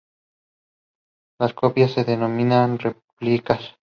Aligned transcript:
Las 1.39 1.53
copias 1.53 1.91
se 1.91 2.03
denominan 2.03 2.79
replicas. 2.79 3.75